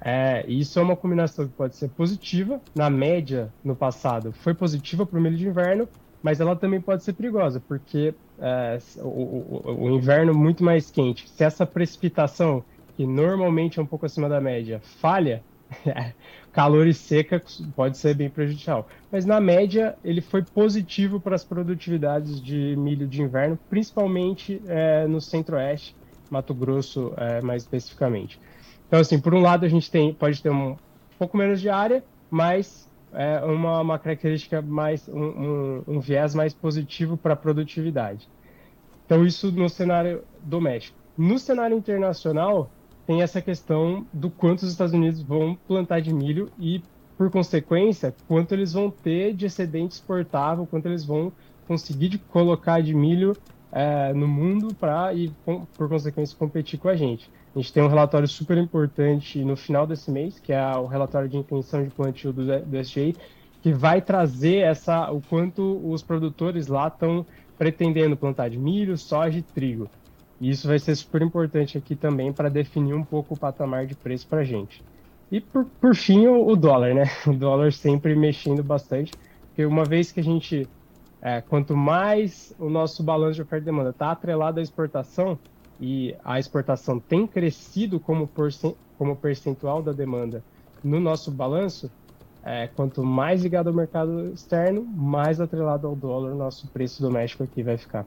É, 0.00 0.44
isso 0.46 0.78
é 0.78 0.82
uma 0.82 0.96
combinação 0.96 1.46
que 1.46 1.54
pode 1.54 1.76
ser 1.76 1.88
positiva, 1.88 2.60
na 2.74 2.90
média, 2.90 3.50
no 3.64 3.74
passado, 3.74 4.32
foi 4.32 4.52
positiva 4.52 5.06
para 5.06 5.18
o 5.18 5.22
milho 5.22 5.36
de 5.36 5.46
inverno, 5.46 5.88
mas 6.24 6.40
ela 6.40 6.56
também 6.56 6.80
pode 6.80 7.04
ser 7.04 7.12
perigosa, 7.12 7.60
porque 7.60 8.14
é, 8.38 8.78
o, 8.96 9.06
o, 9.06 9.84
o, 9.84 9.90
inverno 9.90 10.32
muito 10.32 10.64
mais 10.64 10.90
quente, 10.90 11.28
se 11.28 11.44
essa 11.44 11.66
precipitação, 11.66 12.64
que 12.96 13.06
normalmente 13.06 13.78
é 13.78 13.82
um 13.82 13.86
pouco 13.86 14.06
acima 14.06 14.26
da 14.26 14.40
média, 14.40 14.80
falha, 14.82 15.42
calor 16.50 16.86
e 16.86 16.94
seca 16.94 17.42
pode 17.76 17.98
ser 17.98 18.14
bem 18.14 18.30
prejudicial. 18.30 18.88
Mas 19.12 19.26
na 19.26 19.38
média 19.38 19.96
ele 20.02 20.22
foi 20.22 20.42
positivo 20.42 21.20
para 21.20 21.34
as 21.34 21.44
produtividades 21.44 22.40
de 22.40 22.74
milho 22.74 23.06
de 23.06 23.20
inverno, 23.20 23.58
principalmente 23.68 24.62
é, 24.66 25.06
no 25.06 25.20
centro-oeste, 25.20 25.94
Mato 26.30 26.54
Grosso 26.54 27.12
é, 27.18 27.42
mais 27.42 27.64
especificamente. 27.64 28.40
Então 28.88 28.98
assim, 28.98 29.20
por 29.20 29.34
um 29.34 29.42
lado 29.42 29.66
a 29.66 29.68
gente 29.68 29.90
tem, 29.90 30.14
pode 30.14 30.42
ter 30.42 30.50
um 30.50 30.74
pouco 31.18 31.36
menos 31.36 31.60
de 31.60 31.68
área, 31.68 32.02
mas 32.30 32.88
é 33.14 33.44
uma, 33.44 33.80
uma 33.80 33.98
característica 33.98 34.60
mais, 34.60 35.08
um, 35.08 35.22
um, 35.22 35.84
um 35.86 36.00
viés 36.00 36.34
mais 36.34 36.52
positivo 36.52 37.16
para 37.16 37.34
a 37.34 37.36
produtividade. 37.36 38.28
Então 39.06 39.24
isso 39.24 39.50
no 39.52 39.68
cenário 39.68 40.22
doméstico. 40.42 40.98
No 41.16 41.38
cenário 41.38 41.76
internacional, 41.76 42.70
tem 43.06 43.22
essa 43.22 43.40
questão 43.40 44.06
do 44.12 44.30
quanto 44.30 44.62
os 44.62 44.70
Estados 44.70 44.94
Unidos 44.94 45.22
vão 45.22 45.56
plantar 45.68 46.00
de 46.00 46.12
milho 46.12 46.50
e, 46.58 46.82
por 47.16 47.30
consequência, 47.30 48.14
quanto 48.26 48.52
eles 48.52 48.72
vão 48.72 48.90
ter 48.90 49.34
de 49.34 49.46
excedente 49.46 49.92
exportável, 49.92 50.66
quanto 50.66 50.86
eles 50.86 51.04
vão 51.04 51.32
conseguir 51.68 52.08
de 52.08 52.18
colocar 52.18 52.82
de 52.82 52.94
milho 52.94 53.36
é, 53.74 54.14
no 54.14 54.28
mundo 54.28 54.72
para, 54.72 55.12
e, 55.12 55.32
por 55.44 55.88
consequência, 55.88 56.38
competir 56.38 56.78
com 56.78 56.88
a 56.88 56.94
gente. 56.94 57.28
A 57.54 57.58
gente 57.58 57.72
tem 57.72 57.82
um 57.82 57.88
relatório 57.88 58.28
super 58.28 58.56
importante 58.56 59.44
no 59.44 59.56
final 59.56 59.84
desse 59.84 60.12
mês, 60.12 60.38
que 60.38 60.52
é 60.52 60.76
o 60.76 60.86
relatório 60.86 61.28
de 61.28 61.36
intenção 61.36 61.82
de 61.82 61.90
plantio 61.90 62.32
do, 62.32 62.60
do 62.60 62.78
SGI, 62.78 63.16
que 63.60 63.72
vai 63.72 64.00
trazer 64.00 64.58
essa, 64.58 65.10
o 65.10 65.20
quanto 65.20 65.80
os 65.84 66.02
produtores 66.02 66.68
lá 66.68 66.86
estão 66.86 67.26
pretendendo 67.58 68.16
plantar 68.16 68.48
de 68.48 68.58
milho, 68.58 68.96
soja 68.96 69.38
e 69.38 69.42
trigo. 69.42 69.90
E 70.40 70.50
isso 70.50 70.68
vai 70.68 70.78
ser 70.78 70.94
super 70.94 71.22
importante 71.22 71.76
aqui 71.76 71.96
também 71.96 72.32
para 72.32 72.48
definir 72.48 72.94
um 72.94 73.04
pouco 73.04 73.34
o 73.34 73.38
patamar 73.38 73.86
de 73.86 73.94
preço 73.96 74.26
para 74.28 74.40
a 74.40 74.44
gente. 74.44 74.82
E 75.32 75.40
por, 75.40 75.64
por 75.80 75.96
fim, 75.96 76.26
o, 76.26 76.46
o, 76.46 76.54
dólar, 76.54 76.94
né? 76.94 77.04
O 77.26 77.32
dólar 77.32 77.72
sempre 77.72 78.14
mexendo 78.14 78.62
bastante, 78.62 79.12
porque 79.48 79.64
uma 79.64 79.84
vez 79.84 80.12
que 80.12 80.20
a 80.20 80.22
gente, 80.22 80.68
é, 81.24 81.40
quanto 81.40 81.74
mais 81.74 82.54
o 82.58 82.68
nosso 82.68 83.02
balanço 83.02 83.36
de 83.36 83.42
oferta 83.42 83.62
e 83.62 83.64
demanda 83.64 83.88
está 83.90 84.10
atrelado 84.10 84.60
à 84.60 84.62
exportação, 84.62 85.38
e 85.80 86.14
a 86.22 86.38
exportação 86.38 87.00
tem 87.00 87.26
crescido 87.26 87.98
como, 87.98 88.30
como 88.98 89.16
percentual 89.16 89.82
da 89.82 89.90
demanda 89.90 90.44
no 90.84 91.00
nosso 91.00 91.30
balanço, 91.30 91.90
é, 92.44 92.68
quanto 92.68 93.02
mais 93.02 93.42
ligado 93.42 93.68
ao 93.68 93.74
mercado 93.74 94.32
externo, 94.34 94.84
mais 94.84 95.40
atrelado 95.40 95.86
ao 95.86 95.96
dólar, 95.96 96.32
o 96.32 96.36
nosso 96.36 96.68
preço 96.68 97.00
doméstico 97.00 97.42
aqui 97.42 97.62
vai 97.62 97.78
ficar. 97.78 98.04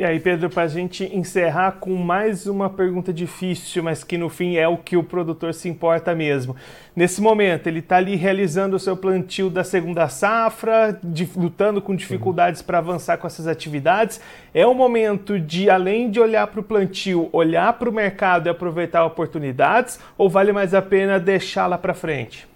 E 0.00 0.04
aí, 0.04 0.18
Pedro, 0.18 0.48
para 0.48 0.62
a 0.62 0.66
gente 0.66 1.04
encerrar 1.14 1.72
com 1.72 1.94
mais 1.94 2.46
uma 2.46 2.70
pergunta 2.70 3.12
difícil, 3.12 3.82
mas 3.82 4.02
que 4.02 4.16
no 4.16 4.30
fim 4.30 4.56
é 4.56 4.66
o 4.66 4.78
que 4.78 4.96
o 4.96 5.04
produtor 5.04 5.52
se 5.52 5.68
importa 5.68 6.14
mesmo. 6.14 6.56
Nesse 6.96 7.20
momento, 7.20 7.66
ele 7.66 7.80
está 7.80 7.98
ali 7.98 8.16
realizando 8.16 8.76
o 8.76 8.78
seu 8.78 8.96
plantio 8.96 9.50
da 9.50 9.62
segunda 9.62 10.08
safra, 10.08 10.98
de, 11.04 11.28
lutando 11.36 11.82
com 11.82 11.94
dificuldades 11.94 12.62
para 12.62 12.78
avançar 12.78 13.18
com 13.18 13.26
essas 13.26 13.46
atividades. 13.46 14.22
É 14.54 14.66
o 14.66 14.72
momento 14.72 15.38
de, 15.38 15.68
além 15.68 16.10
de 16.10 16.18
olhar 16.18 16.46
para 16.46 16.60
o 16.60 16.64
plantio, 16.64 17.28
olhar 17.30 17.70
para 17.74 17.90
o 17.90 17.92
mercado 17.92 18.46
e 18.46 18.48
aproveitar 18.48 19.04
oportunidades, 19.04 20.00
ou 20.16 20.30
vale 20.30 20.50
mais 20.50 20.72
a 20.72 20.80
pena 20.80 21.20
deixá-la 21.20 21.76
para 21.76 21.92
frente? 21.92 22.48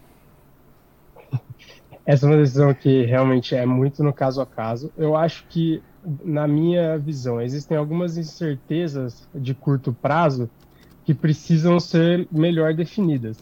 essa 2.07 2.27
é 2.27 2.29
uma 2.29 2.39
decisão 2.39 2.73
que 2.75 3.05
realmente 3.05 3.55
é 3.55 3.65
muito 3.65 4.03
no 4.03 4.13
caso 4.13 4.41
a 4.41 4.47
caso. 4.47 4.93
Eu 4.97 5.17
acho 5.17 5.45
que, 5.49 5.83
na 6.25 6.47
minha 6.47 6.99
visão, 6.99 7.41
existem 7.41 7.77
algumas 7.77 8.17
incertezas 8.17 9.29
de 9.35 9.55
curto 9.55 9.93
prazo 9.93 10.49
que 11.05 11.15
precisam 11.15 11.79
ser 11.79 12.27
melhor 12.31 12.75
definidas. 12.75 13.37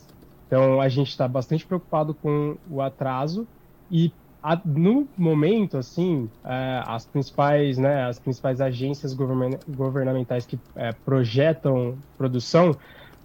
Então, 0.46 0.80
a 0.80 0.88
gente 0.88 1.08
está 1.08 1.26
bastante 1.26 1.64
preocupado 1.64 2.12
com 2.14 2.56
o 2.70 2.80
atraso 2.80 3.46
e 3.90 4.12
a, 4.42 4.60
no 4.64 5.06
momento, 5.16 5.78
assim, 5.78 6.28
é, 6.44 6.82
as 6.84 7.06
principais, 7.06 7.78
né, 7.78 8.04
as 8.04 8.18
principais 8.18 8.60
agências 8.60 9.14
govern 9.14 9.56
governamentais 9.68 10.44
que 10.44 10.58
é, 10.74 10.92
projetam 10.92 11.96
produção 12.18 12.76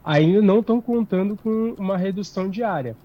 ainda 0.06 0.41
não 0.41 0.60
estão 0.60 0.79
contando 0.79 1.36
com 1.36 1.75
uma 1.77 1.98
redução 1.98 2.50
diária. 2.50 2.96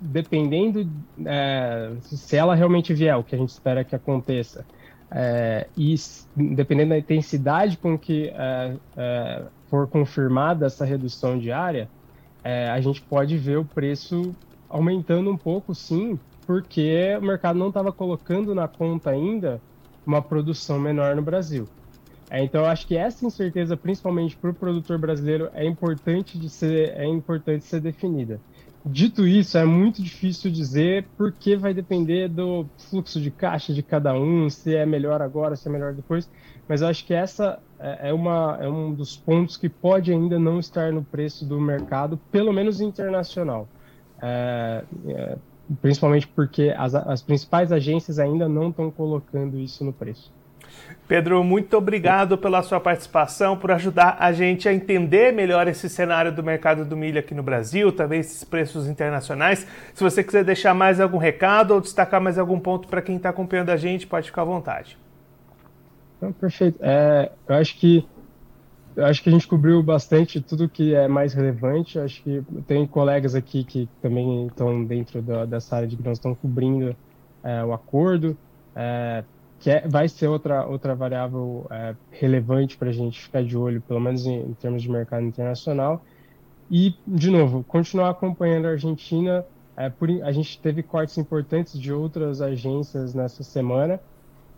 Dependendo 0.00 0.88
é, 1.24 1.92
se 2.02 2.36
ela 2.36 2.54
realmente 2.54 2.94
vier, 2.94 3.16
o 3.16 3.24
que 3.24 3.34
a 3.34 3.38
gente 3.38 3.48
espera 3.48 3.82
que 3.82 3.96
aconteça, 3.96 4.64
é, 5.10 5.66
e 5.76 5.94
dependendo 6.36 6.90
da 6.90 6.98
intensidade 6.98 7.76
com 7.76 7.98
que 7.98 8.28
é, 8.28 8.76
é, 8.96 9.42
for 9.70 9.86
confirmada 9.86 10.66
essa 10.66 10.84
redução 10.84 11.38
diária, 11.38 11.88
a 12.72 12.80
gente 12.80 13.02
pode 13.02 13.36
ver 13.36 13.58
o 13.58 13.64
preço 13.64 14.34
aumentando 14.70 15.30
um 15.30 15.36
pouco, 15.36 15.74
sim, 15.74 16.18
porque 16.46 17.14
o 17.20 17.22
mercado 17.22 17.58
não 17.58 17.68
estava 17.68 17.92
colocando 17.92 18.54
na 18.54 18.66
conta 18.66 19.10
ainda 19.10 19.60
uma 20.06 20.22
produção 20.22 20.78
menor 20.78 21.14
no 21.14 21.20
Brasil. 21.20 21.68
É, 22.30 22.42
então, 22.42 22.62
eu 22.62 22.66
acho 22.66 22.86
que 22.86 22.96
essa 22.96 23.26
incerteza, 23.26 23.76
principalmente 23.76 24.36
para 24.36 24.50
o 24.50 24.54
produtor 24.54 24.98
brasileiro, 24.98 25.50
é 25.54 25.64
importante 25.64 26.38
de 26.38 26.48
ser, 26.48 26.90
é 26.96 27.06
importante 27.06 27.64
ser 27.64 27.80
definida. 27.80 28.40
Dito 28.90 29.26
isso, 29.26 29.58
é 29.58 29.66
muito 29.66 30.02
difícil 30.02 30.50
dizer 30.50 31.06
porque 31.16 31.56
vai 31.56 31.74
depender 31.74 32.26
do 32.26 32.66
fluxo 32.78 33.20
de 33.20 33.30
caixa 33.30 33.74
de 33.74 33.82
cada 33.82 34.14
um, 34.14 34.48
se 34.48 34.74
é 34.74 34.86
melhor 34.86 35.20
agora, 35.20 35.56
se 35.56 35.68
é 35.68 35.70
melhor 35.70 35.92
depois. 35.92 36.30
Mas 36.66 36.80
eu 36.80 36.88
acho 36.88 37.04
que 37.04 37.12
essa 37.12 37.58
é, 37.78 38.08
é 38.08 38.12
uma, 38.14 38.56
é 38.60 38.68
um 38.68 38.94
dos 38.94 39.14
pontos 39.14 39.58
que 39.58 39.68
pode 39.68 40.10
ainda 40.10 40.38
não 40.38 40.58
estar 40.58 40.90
no 40.90 41.04
preço 41.04 41.44
do 41.44 41.60
mercado, 41.60 42.18
pelo 42.30 42.50
menos 42.50 42.80
internacional. 42.80 43.68
É, 44.22 44.84
é, 45.06 45.38
principalmente 45.82 46.26
porque 46.26 46.74
as, 46.76 46.94
as 46.94 47.20
principais 47.20 47.70
agências 47.70 48.18
ainda 48.18 48.48
não 48.48 48.70
estão 48.70 48.90
colocando 48.90 49.58
isso 49.58 49.84
no 49.84 49.92
preço. 49.92 50.32
Pedro, 51.06 51.42
muito 51.42 51.76
obrigado 51.76 52.36
pela 52.36 52.62
sua 52.62 52.78
participação, 52.78 53.56
por 53.56 53.70
ajudar 53.70 54.16
a 54.20 54.30
gente 54.30 54.68
a 54.68 54.74
entender 54.74 55.32
melhor 55.32 55.66
esse 55.66 55.88
cenário 55.88 56.30
do 56.30 56.42
mercado 56.42 56.84
do 56.84 56.96
milho 56.96 57.18
aqui 57.18 57.34
no 57.34 57.42
Brasil, 57.42 57.90
também 57.90 58.20
esses 58.20 58.44
preços 58.44 58.86
internacionais. 58.86 59.66
Se 59.94 60.04
você 60.04 60.22
quiser 60.22 60.44
deixar 60.44 60.74
mais 60.74 61.00
algum 61.00 61.16
recado 61.16 61.72
ou 61.72 61.80
destacar 61.80 62.20
mais 62.20 62.38
algum 62.38 62.60
ponto 62.60 62.88
para 62.88 63.00
quem 63.00 63.16
está 63.16 63.30
acompanhando 63.30 63.70
a 63.70 63.76
gente, 63.76 64.06
pode 64.06 64.26
ficar 64.26 64.42
à 64.42 64.44
vontade. 64.44 64.98
perfeito. 66.38 66.78
É, 66.82 67.32
eu 67.48 67.54
acho 67.54 67.78
que 67.78 68.06
eu 68.98 69.06
acho 69.06 69.22
que 69.22 69.28
a 69.28 69.32
gente 69.32 69.46
cobriu 69.46 69.80
bastante 69.80 70.40
tudo 70.40 70.68
que 70.68 70.92
é 70.92 71.06
mais 71.06 71.32
relevante. 71.32 71.96
Eu 71.96 72.04
acho 72.04 72.20
que 72.20 72.42
tem 72.66 72.84
colegas 72.84 73.32
aqui 73.36 73.62
que 73.62 73.88
também 74.02 74.48
estão 74.48 74.84
dentro 74.84 75.22
da, 75.22 75.44
dessa 75.44 75.76
área 75.76 75.86
de 75.86 75.94
grãos, 75.94 76.18
estão 76.18 76.34
cobrindo 76.34 76.96
é, 77.44 77.64
o 77.64 77.72
acordo, 77.72 78.36
é, 78.74 79.22
que 79.60 79.70
é, 79.70 79.86
vai 79.88 80.08
ser 80.08 80.28
outra, 80.28 80.64
outra 80.66 80.94
variável 80.94 81.66
é, 81.70 81.94
relevante 82.10 82.76
para 82.76 82.90
a 82.90 82.92
gente 82.92 83.20
ficar 83.20 83.42
de 83.42 83.56
olho, 83.56 83.80
pelo 83.80 84.00
menos 84.00 84.24
em, 84.26 84.40
em, 84.40 84.54
termos 84.54 84.82
de 84.82 84.90
mercado 84.90 85.24
internacional. 85.24 86.04
E, 86.70 86.94
de 87.06 87.30
novo, 87.30 87.64
continuar 87.64 88.10
acompanhando 88.10 88.66
a 88.66 88.70
Argentina. 88.70 89.44
É, 89.76 89.88
por, 89.88 90.10
a 90.22 90.32
gente 90.32 90.58
teve 90.60 90.82
cortes 90.82 91.16
importantes 91.18 91.78
de 91.78 91.92
outras 91.92 92.40
agências 92.40 93.14
nessa 93.14 93.42
semana. 93.42 94.00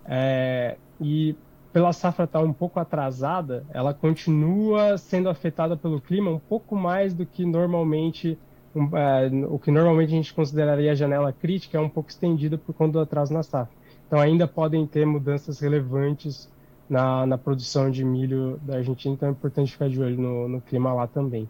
É, 0.05 0.77
e 1.01 1.37
pela 1.73 1.93
safra 1.93 2.25
estar 2.25 2.41
tá 2.41 2.45
um 2.45 2.53
pouco 2.53 2.81
atrasada, 2.81 3.65
ela 3.73 3.95
continua 3.95 4.99
sendo 4.99 5.29
afetada 5.29 5.77
pelo 5.77 6.01
clima 6.01 6.31
um 6.31 6.39
pouco 6.39 6.75
mais 6.75 7.15
do 7.15 7.25
que 7.25 7.45
normalmente 7.45 8.37
um, 8.75 8.97
é, 8.97 9.31
o 9.49 9.59
que 9.59 9.71
normalmente 9.71 10.13
a 10.13 10.17
gente 10.17 10.35
consideraria 10.35 10.93
a 10.93 10.95
janela 10.95 11.33
crítica 11.33 11.79
é 11.79 11.81
um 11.81 11.89
pouco 11.89 12.11
estendida 12.11 12.59
por 12.59 12.75
conta 12.75 12.93
do 12.93 13.01
atraso 13.01 13.33
na 13.33 13.43
safra. 13.43 13.80
Então 14.11 14.19
ainda 14.19 14.45
podem 14.49 14.85
ter 14.89 15.07
mudanças 15.07 15.61
relevantes 15.61 16.51
na, 16.89 17.25
na 17.25 17.39
produção 17.39 17.89
de 17.89 18.05
milho 18.05 18.59
da 18.61 18.79
Argentina, 18.79 19.15
então 19.15 19.29
é 19.29 19.31
importante 19.31 19.71
ficar 19.71 19.89
de 19.89 20.03
olho 20.03 20.21
no, 20.21 20.49
no 20.49 20.61
clima 20.61 20.93
lá 20.93 21.07
também. 21.07 21.49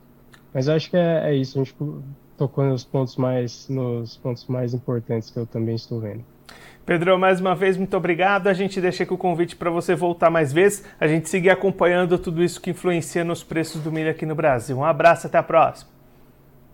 Mas 0.53 0.69
eu 0.69 0.75
acho 0.75 0.91
que 0.91 0.97
é, 0.99 1.31
é 1.31 1.35
isso, 1.35 1.59
a 1.59 1.65
gente 1.65 1.75
tocou 2.37 2.63
nos 2.63 2.85
pontos 2.85 3.17
mais 3.17 3.67
nos 3.71 4.19
pontos 4.19 4.47
mais 4.47 4.75
importantes 4.75 5.31
que 5.31 5.39
eu 5.39 5.47
também 5.47 5.75
estou 5.75 6.01
vendo. 6.01 6.23
Pedro, 6.85 7.19
mais 7.19 7.41
uma 7.41 7.55
vez, 7.55 7.79
muito 7.79 7.97
obrigado. 7.97 8.47
A 8.47 8.53
gente 8.53 8.79
deixa 8.79 9.05
aqui 9.05 9.15
o 9.15 9.17
convite 9.17 9.57
para 9.57 9.71
você 9.71 9.95
voltar 9.95 10.29
mais 10.29 10.53
vezes, 10.53 10.85
a 11.01 11.09
gente 11.09 11.31
seguir 11.31 11.49
acompanhando 11.49 12.19
tudo 12.19 12.45
isso 12.45 12.61
que 12.61 12.73
influencia 12.73 13.25
nos 13.25 13.43
preços 13.43 13.81
do 13.81 13.91
milho 13.91 14.11
aqui 14.11 14.27
no 14.27 14.35
Brasil. 14.35 14.77
Um 14.77 14.85
abraço, 14.85 15.27
até 15.27 15.39
a 15.39 15.43
próxima. 15.43 16.00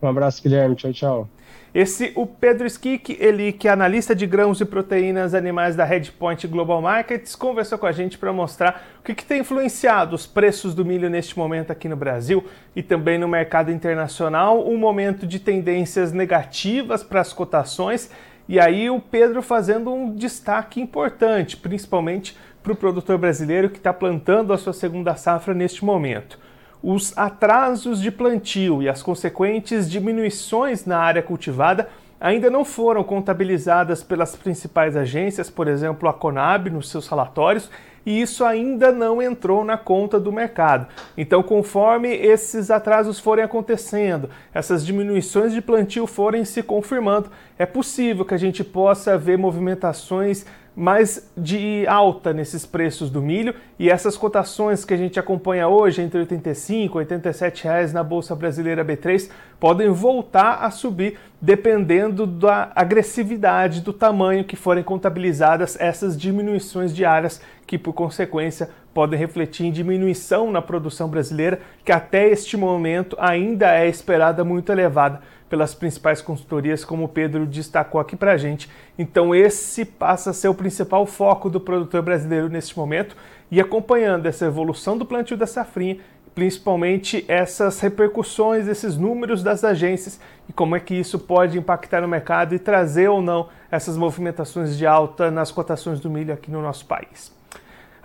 Um 0.01 0.07
abraço, 0.07 0.41
Guilherme. 0.41 0.75
Tchau, 0.75 0.93
tchau. 0.93 1.29
Esse, 1.73 2.11
o 2.15 2.25
Pedro 2.25 2.65
Skik, 2.65 3.17
ele 3.19 3.51
que 3.51 3.67
é 3.67 3.71
analista 3.71 4.15
de 4.15 4.25
grãos 4.25 4.59
e 4.61 4.65
proteínas 4.65 5.33
animais 5.33 5.75
da 5.75 5.83
Redpoint 5.83 6.47
Global 6.47 6.81
Markets, 6.81 7.35
conversou 7.35 7.77
com 7.77 7.85
a 7.85 7.91
gente 7.91 8.17
para 8.17 8.33
mostrar 8.33 8.87
o 8.99 9.03
que, 9.03 9.13
que, 9.13 9.25
tem 9.25 9.41
influenciado 9.41 10.15
os 10.15 10.25
preços 10.25 10.73
do 10.73 10.83
milho 10.83 11.09
neste 11.09 11.37
momento 11.37 11.71
aqui 11.71 11.87
no 11.87 11.95
Brasil 11.95 12.45
e 12.75 12.81
também 12.81 13.17
no 13.17 13.27
mercado 13.27 13.71
internacional, 13.71 14.67
um 14.67 14.77
momento 14.77 15.27
de 15.27 15.39
tendências 15.39 16.11
negativas 16.11 17.03
para 17.03 17.21
as 17.21 17.33
cotações 17.33 18.09
e 18.49 18.59
aí 18.61 18.89
o 18.89 19.01
Pedro 19.01 19.41
fazendo 19.41 19.93
um 19.93 20.15
destaque 20.15 20.79
importante, 20.79 21.57
principalmente 21.57 22.35
para 22.63 22.71
o 22.71 22.75
produtor 22.75 23.17
brasileiro 23.17 23.69
que 23.69 23.77
está 23.77 23.93
plantando 23.93 24.53
a 24.53 24.57
sua 24.57 24.73
segunda 24.73 25.15
safra 25.15 25.53
neste 25.53 25.83
momento. 25.83 26.39
Os 26.81 27.17
atrasos 27.17 28.01
de 28.01 28.11
plantio 28.11 28.83
e 28.83 28.89
as 28.89 29.01
consequentes 29.01 29.89
diminuições 29.89 30.85
na 30.85 30.99
área 30.99 31.23
cultivada 31.23 31.89
ainda 32.19 32.49
não 32.49 32.63
foram 32.63 33.03
contabilizadas 33.03 34.03
pelas 34.03 34.35
principais 34.35 34.95
agências, 34.95 35.49
por 35.49 35.67
exemplo, 35.67 36.07
a 36.07 36.13
Conab, 36.13 36.69
nos 36.69 36.89
seus 36.89 37.07
relatórios, 37.07 37.69
e 38.05 38.21
isso 38.21 38.45
ainda 38.45 38.91
não 38.91 39.21
entrou 39.21 39.65
na 39.65 39.77
conta 39.77 40.19
do 40.19 40.31
mercado. 40.31 40.87
Então, 41.17 41.43
conforme 41.43 42.09
esses 42.09 42.71
atrasos 42.71 43.19
forem 43.19 43.43
acontecendo, 43.43 44.29
essas 44.53 44.85
diminuições 44.85 45.53
de 45.53 45.61
plantio 45.61 46.07
forem 46.07 46.45
se 46.45 46.63
confirmando, 46.63 47.29
é 47.57 47.65
possível 47.65 48.23
que 48.23 48.33
a 48.33 48.37
gente 48.37 48.63
possa 48.63 49.17
ver 49.17 49.37
movimentações 49.37 50.45
mais 50.77 51.27
de 51.35 51.87
alta 51.87 52.31
nesses 52.31 52.63
preços 52.63 53.09
do 53.09 53.19
milho. 53.19 53.55
E 53.79 53.89
essas 53.89 54.15
cotações 54.15 54.85
que 54.85 54.93
a 54.93 54.97
gente 54.97 55.19
acompanha 55.19 55.67
hoje 55.67 56.03
entre 56.03 56.19
85 56.19 56.95
e 56.95 56.99
87 56.99 57.63
reais 57.63 57.91
na 57.91 58.03
bolsa 58.03 58.35
brasileira 58.35 58.85
B3 58.85 59.27
podem 59.59 59.89
voltar 59.89 60.59
a 60.61 60.69
subir 60.69 61.17
dependendo 61.41 62.27
da 62.27 62.71
agressividade 62.75 63.81
do 63.81 63.91
tamanho 63.91 64.43
que 64.43 64.55
forem 64.55 64.83
contabilizadas 64.83 65.75
essas 65.79 66.15
diminuições 66.15 66.93
diárias 66.93 67.41
que 67.65 67.77
por 67.77 67.93
consequência 67.93 68.69
podem 68.93 69.19
refletir 69.19 69.65
em 69.65 69.71
diminuição 69.71 70.51
na 70.51 70.61
produção 70.61 71.09
brasileira 71.09 71.59
que 71.83 71.91
até 71.91 72.29
este 72.29 72.55
momento 72.55 73.17
ainda 73.19 73.75
é 73.75 73.87
esperada 73.87 74.43
muito 74.43 74.71
elevada 74.71 75.21
pelas 75.49 75.73
principais 75.73 76.21
consultorias, 76.21 76.83
como 76.83 77.05
o 77.05 77.07
Pedro 77.07 77.45
destacou 77.45 77.99
aqui 77.99 78.15
para 78.15 78.33
a 78.33 78.37
gente. 78.37 78.69
Então, 78.97 79.33
esse 79.33 79.85
passa 79.85 80.31
a 80.31 80.33
ser 80.33 80.47
o 80.47 80.53
principal 80.53 81.05
foco 81.05 81.49
do 81.49 81.59
produtor 81.59 82.01
brasileiro 82.01 82.49
neste 82.49 82.77
momento 82.77 83.15
e 83.49 83.61
acompanhando 83.61 84.25
essa 84.25 84.45
evolução 84.45 84.97
do 84.97 85.05
plantio 85.05 85.37
da 85.37 85.47
safrinha, 85.47 85.97
principalmente 86.35 87.25
essas 87.27 87.79
repercussões, 87.79 88.67
esses 88.67 88.97
números 88.97 89.41
das 89.41 89.63
agências 89.63 90.19
e 90.47 90.53
como 90.53 90.75
é 90.75 90.79
que 90.79 90.93
isso 90.93 91.17
pode 91.17 91.57
impactar 91.57 92.01
no 92.01 92.07
mercado 92.07 92.53
e 92.53 92.59
trazer 92.59 93.07
ou 93.07 93.21
não 93.21 93.49
essas 93.71 93.97
movimentações 93.97 94.77
de 94.77 94.85
alta 94.85 95.31
nas 95.31 95.51
cotações 95.51 95.99
do 95.99 96.09
milho 96.09 96.33
aqui 96.33 96.51
no 96.51 96.61
nosso 96.61 96.85
país. 96.85 97.36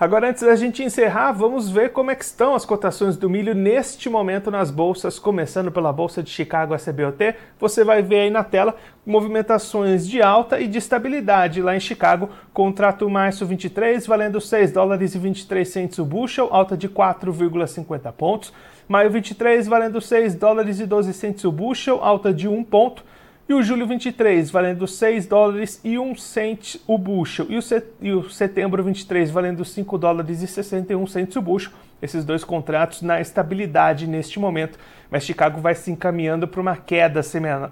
Agora, 0.03 0.29
antes 0.29 0.43
da 0.43 0.57
gente 0.57 0.83
encerrar, 0.83 1.31
vamos 1.31 1.71
ver 1.71 1.93
como 1.93 2.11
é 2.11 2.17
estão 2.19 2.57
as 2.57 2.65
cotações 2.65 3.17
do 3.17 3.31
milho 3.31 3.55
neste 3.55 4.11
momento 4.11 4.51
nas 4.51 4.69
bolsas, 4.69 5.17
começando 5.17 5.71
pela 5.71 5.93
Bolsa 5.93 6.25
de 6.25 6.29
Chicago 6.29 6.75
SBOT. 6.75 7.37
Você 7.61 7.85
vai 7.85 8.03
ver 8.03 8.23
aí 8.23 8.29
na 8.29 8.43
tela 8.43 8.75
movimentações 9.07 10.05
de 10.09 10.21
alta 10.21 10.59
e 10.59 10.67
de 10.67 10.77
estabilidade 10.77 11.63
lá 11.63 11.77
em 11.77 11.79
Chicago. 11.79 12.31
Contrato 12.53 13.09
março 13.09 13.47
23 13.47 14.05
valendo 14.05 14.41
6 14.41 14.73
dólares 14.73 15.15
e 15.15 15.21
23 15.21 15.69
centos 15.69 16.01
o 16.01 16.05
bushel, 16.05 16.49
alta 16.51 16.77
de 16.77 16.89
4,50 16.89 18.11
pontos. 18.11 18.53
Maio 18.89 19.09
23 19.09 19.69
valendo 19.69 20.01
6 20.01 20.35
dólares 20.35 20.81
e 20.81 20.85
12 20.85 21.13
centos 21.13 21.45
o 21.45 21.53
bushel, 21.53 22.03
alta 22.03 22.35
de 22.35 22.49
1 22.49 22.65
ponto. 22.65 23.05
E 23.53 23.55
o 23.55 23.63
julho 23.63 23.87
23 23.87 24.51
valendo 24.51 24.89
6 24.89 25.27
dólares 25.27 25.79
e 25.85 25.99
1 25.99 26.17
cent 26.17 26.77
o 26.87 26.97
bushel. 26.97 27.45
E 27.51 27.59
o, 27.59 27.61
e 28.01 28.11
o 28.11 28.31
setembro 28.31 28.83
23 28.83 29.31
valendo 29.31 29.63
5 29.63 29.99
dólares 29.99 30.41
e 30.41 30.47
61 30.47 31.07
centos 31.07 31.37
o 31.37 31.43
bushel, 31.43 31.71
esses 32.01 32.25
dois 32.25 32.45
contratos 32.45 33.03
na 33.03 33.21
estabilidade 33.21 34.07
neste 34.07 34.41
momento, 34.41 34.79
mas 35.11 35.23
Chicago 35.23 35.61
vai 35.61 35.75
se 35.75 35.91
encaminhando 35.91 36.49
para 36.49 36.63
uma 36.63 36.79
queda 36.79 37.21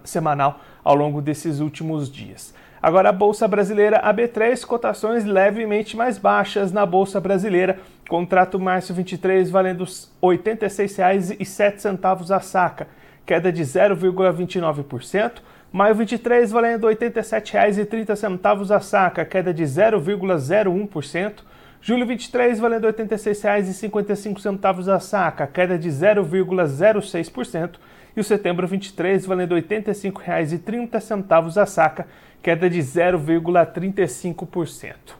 semanal 0.05 0.61
ao 0.85 0.95
longo 0.95 1.23
desses 1.23 1.61
últimos 1.61 2.13
dias. 2.13 2.53
Agora 2.83 3.09
a 3.09 3.13
Bolsa 3.13 3.49
Brasileira 3.49 4.03
AB3, 4.03 4.63
cotações 4.67 5.25
levemente 5.25 5.97
mais 5.97 6.19
baixas 6.19 6.73
na 6.73 6.85
Bolsa 6.85 7.19
Brasileira. 7.19 7.79
Contrato 8.07 8.61
março 8.61 8.93
23 8.93 9.49
valendo 9.49 9.85
R$ 9.85 9.91
86,07 10.23 12.37
a 12.37 12.41
saca, 12.41 12.87
queda 13.25 13.51
de 13.51 13.63
0,29%. 13.63 15.41
Maio 15.73 15.95
23 15.95 16.51
valendo 16.51 16.89
R$ 16.89 16.97
87,30 16.97 18.75
a 18.75 18.81
saca, 18.81 19.25
queda 19.25 19.55
de 19.55 19.63
0,01%. 19.63 21.45
Julho 21.81 22.05
23 22.05 22.59
valendo 22.59 22.89
R$ 22.89 22.93
86,55 22.93 24.93
a 24.93 24.99
saca, 24.99 25.47
queda 25.47 25.79
de 25.79 25.89
0,06%. 25.89 27.79
E 28.17 28.21
o 28.21 28.25
setembro 28.25 28.67
23 28.67 29.25
valendo 29.25 29.55
R$ 29.55 29.63
85,30 29.63 31.63
a 31.63 31.67
saca, 31.67 32.09
queda 32.43 32.69
de 32.69 32.81
0,35%. 32.81 35.20